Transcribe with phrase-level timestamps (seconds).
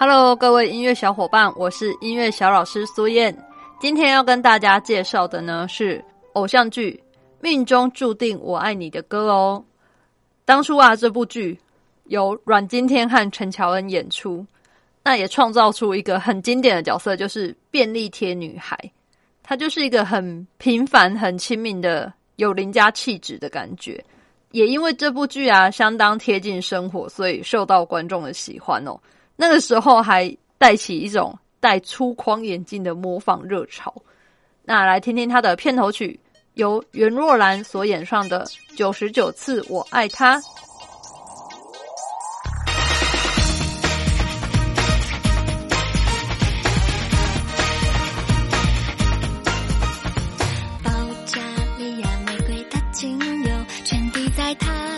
[0.00, 3.36] Hello，各位音乐小伙伴，我是音乐小老师苏燕。
[3.80, 7.02] 今天要跟大家介绍的呢是偶像剧
[7.40, 9.64] 《命中注定我爱你》的歌哦。
[10.44, 11.58] 当初啊，这部剧
[12.04, 14.46] 由阮经天和陈乔恩演出，
[15.02, 18.78] 那也创造出一个很经典的角色，就是便利贴女孩。
[19.42, 24.00] 她就是一个很平凡、很亲民的有邻家气质的感觉。
[24.52, 28.96] 也因为这部剧啊，相当贴近生活，所以受到观众的喜欢哦。
[29.40, 33.94] 那个时候还带起一种戴粗框眼镜的模仿热潮。
[34.64, 36.18] 那来听听他的片头曲，
[36.54, 38.44] 由袁若兰所演唱的
[38.76, 40.42] 《九十九次我爱他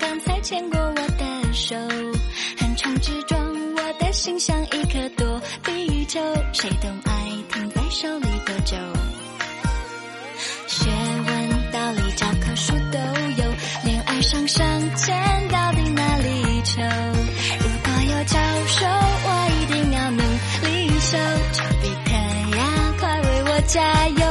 [0.00, 1.76] 刚才牵过我的手》。
[4.22, 6.20] 心像一颗躲避球，
[6.52, 7.12] 谁懂爱
[7.52, 8.76] 停在手里多久？
[10.68, 10.88] 学
[11.26, 12.98] 问道理教科书都
[13.42, 16.80] 有，恋爱上上签到底哪里求？
[17.58, 20.22] 如果有教授，我一定要努
[20.68, 21.18] 力修。
[21.52, 22.14] 丘比特
[22.56, 24.24] 呀，快为我加油！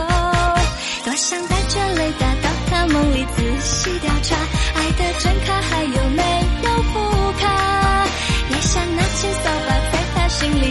[1.04, 4.38] 多想带着雷达到他梦里仔细调查，
[4.74, 6.41] 爱的真卡还有没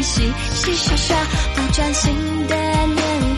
[0.02, 1.16] 心里洗洗刷刷，
[1.54, 2.14] 不专心
[2.46, 3.29] 的念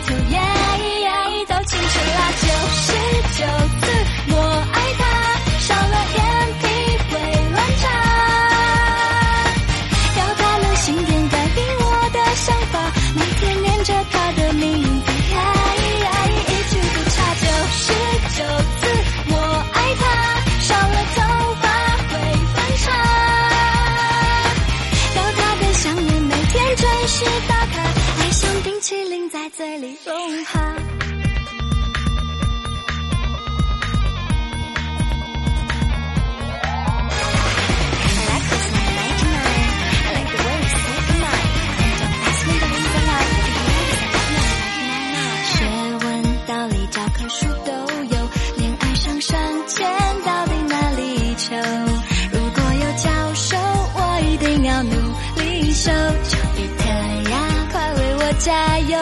[58.43, 58.97] 加油！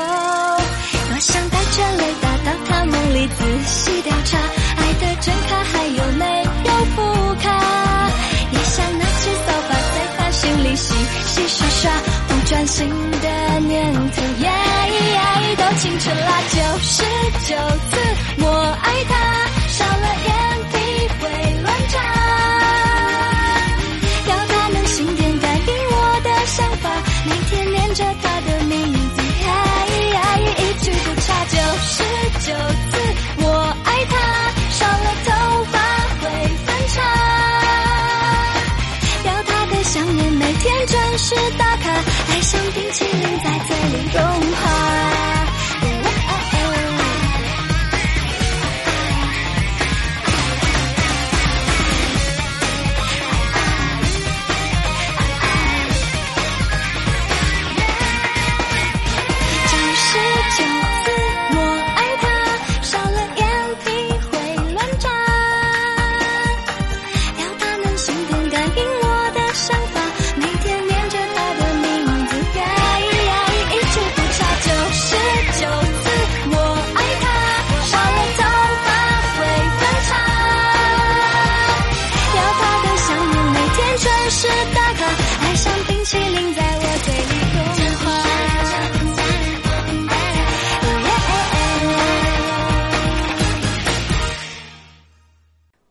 [1.10, 7.02] 多想带着雷达到他梦里仔细调查，爱的真卡还有没有副
[7.42, 7.50] 卡？
[8.52, 10.94] 也想拿起扫把在他心里洗
[11.26, 11.92] 洗刷刷，
[12.28, 12.88] 不专心
[13.20, 14.00] 的念头，
[15.58, 16.32] 都清楚啦。
[16.52, 17.02] 九十
[17.48, 17.56] 九
[17.90, 17.98] 次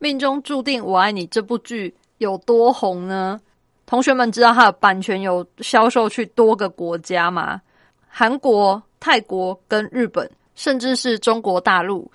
[0.02, 3.38] 命中注定我爱你这部剧有多红呢？
[3.84, 7.60] 同学们知道它的版权有销售去多个国家吗？
[8.08, 12.10] 韩国、泰国跟日本，甚至是中国大陆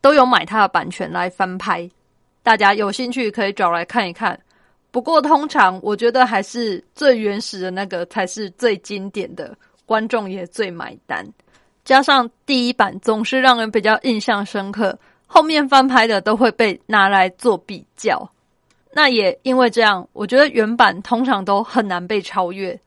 [0.00, 1.88] 都有买它的版权来翻拍。
[2.42, 4.38] 大家有兴趣可以找来看一看。
[4.90, 9.54] 不过，通常我觉得还是最原始的那个才是最经典的，
[9.84, 11.26] 观众也最买单。
[11.84, 18.30] 加上第一版总是让人比较印象深刻，后面翻拍的都会被拿来做比较。
[18.92, 22.78] 那也因为这样，我觉得原版通常都很难被超越。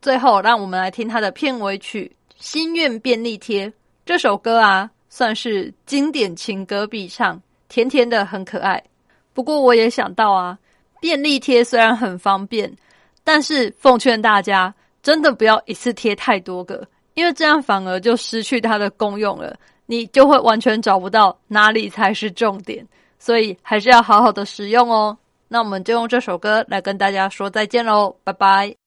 [0.00, 3.68] 最后，让我们来听它的片尾曲《心愿便利贴》
[4.06, 8.82] 这首歌啊，算是经典情歌必唱，甜甜的很可爱。
[9.34, 10.58] 不过，我也想到啊，
[11.00, 12.74] 便利贴虽然很方便，
[13.22, 16.84] 但是奉劝大家真的不要一次贴太多个，
[17.14, 19.54] 因为这样反而就失去它的功用了，
[19.86, 22.86] 你就会完全找不到哪里才是重点。
[23.18, 25.16] 所以还是要好好的使用哦。
[25.46, 28.81] 那我们就用这首歌来跟大家说再见喽，拜拜。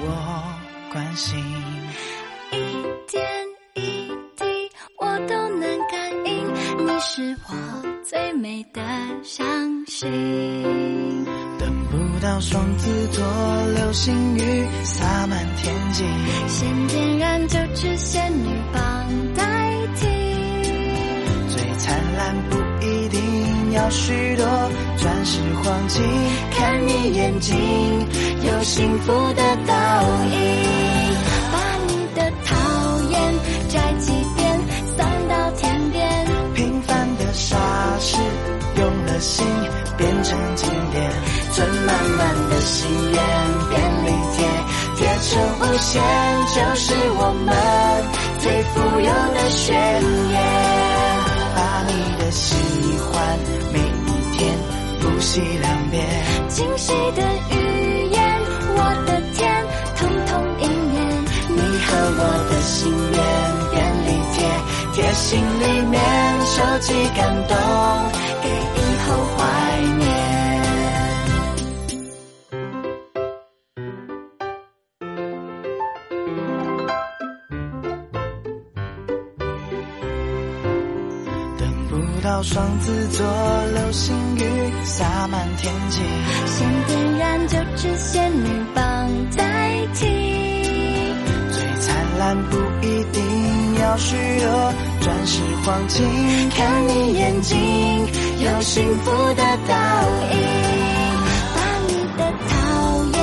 [0.00, 0.42] 我
[0.92, 1.38] 关心。
[2.50, 2.56] 一
[3.10, 3.24] 点
[3.74, 4.44] 一滴，
[4.98, 6.46] 我都能感应，
[6.86, 7.54] 你是我
[8.04, 8.80] 最美的
[9.22, 9.44] 相
[9.86, 11.24] 信。
[11.58, 13.24] 等不到双子座
[13.74, 16.04] 流星雨洒满天际，
[16.48, 20.06] 先点燃九只仙女棒代替。
[21.48, 24.44] 最灿烂不一定要许多。
[25.04, 26.02] 钻石黄金，
[26.50, 27.54] 看你眼睛，
[28.42, 29.74] 有幸福的倒
[30.24, 30.34] 影。
[31.52, 32.56] 把你的讨
[33.10, 33.34] 厌
[33.68, 34.58] 摘几遍，
[34.96, 36.26] 散到天边。
[36.54, 37.54] 平凡的傻
[37.98, 38.16] 事，
[38.78, 39.46] 用了心
[39.98, 41.12] 变成经典。
[41.52, 43.22] 存满满的心愿，
[43.68, 44.48] 便利贴
[44.96, 46.02] 贴成无限，
[46.46, 47.54] 就是我们
[48.38, 49.76] 最富有的宣
[50.32, 50.34] 言。
[51.54, 52.54] 把你的喜
[53.12, 53.38] 欢
[53.70, 53.93] 每。
[55.24, 56.04] 西两遍，
[56.48, 57.54] 惊喜的语
[58.10, 58.22] 言，
[58.76, 59.64] 我的天，
[59.96, 60.30] 通通
[60.60, 60.96] 应验。
[61.48, 61.88] 你和
[62.18, 63.18] 我的心愿，
[63.72, 63.74] 便
[64.04, 64.36] 利贴
[64.92, 65.96] 贴心里面，
[66.44, 67.56] 收集感动，
[68.42, 69.40] 给以后怀
[82.24, 83.26] 到双子座
[83.74, 84.42] 流星雨
[84.82, 86.00] 洒满天际，
[86.46, 90.06] 先点燃就只仙女棒代替。
[91.52, 94.72] 最灿烂不一定要许多
[95.02, 96.02] 钻石黄金，
[96.48, 97.58] 看你眼睛
[98.40, 99.74] 有幸福的倒
[100.32, 100.38] 影。
[101.54, 103.18] 把你的讨厌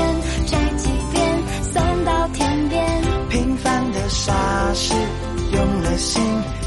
[0.46, 1.44] 摘几遍
[1.74, 4.32] 送到天边，平凡的傻
[4.76, 4.94] 事
[5.54, 6.22] 用了心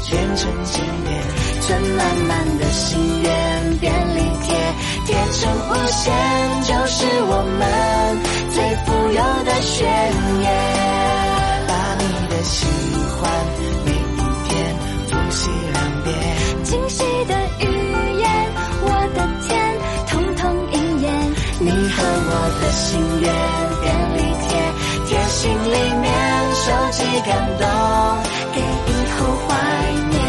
[0.09, 1.23] 变成经典。
[1.65, 2.05] 存满
[9.75, 10.47] 宣言。
[11.67, 12.65] 把你的喜
[13.19, 13.21] 欢
[13.85, 14.49] 每一天
[15.09, 16.07] 复习两遍，
[16.63, 17.63] 惊喜的语
[18.19, 18.23] 言，
[18.83, 19.51] 我的天，
[20.07, 21.05] 通通应验。
[21.59, 22.87] 你和我的心
[23.19, 23.27] 愿，
[23.81, 23.85] 便
[24.15, 24.49] 利贴
[25.07, 26.07] 贴心里面，
[26.55, 27.67] 收集感动，
[28.53, 29.51] 给以后怀
[30.09, 30.24] 念。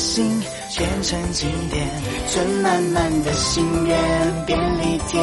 [0.00, 0.42] 心
[0.78, 1.86] 变成经典，
[2.26, 3.98] 存满满的心愿，
[4.46, 5.20] 便利贴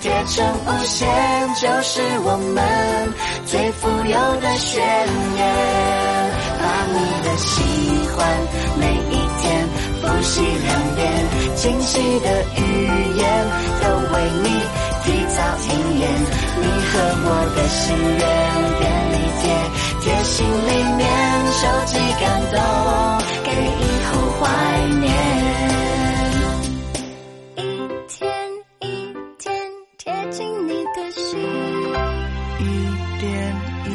[0.00, 1.08] 贴成无限，
[1.56, 3.12] 就是我们
[3.44, 4.80] 最富有的宣
[5.36, 5.40] 言。
[6.62, 6.94] 把你
[7.24, 7.50] 的喜
[8.14, 8.18] 欢
[8.78, 9.42] 每一天
[10.00, 11.00] 复习两遍，
[11.56, 12.60] 惊喜的语
[13.16, 13.22] 言
[13.82, 13.84] 都
[14.14, 14.46] 为你
[15.02, 16.02] 提早应验。
[16.62, 16.92] 你和
[17.26, 17.82] 我的心
[18.18, 18.22] 愿，
[32.70, 33.90] 一点一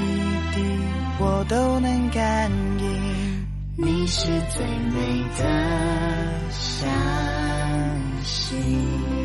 [0.54, 0.80] 滴
[1.20, 3.48] 我都能感应。
[3.78, 6.90] 你是最美的相
[8.24, 9.25] 信。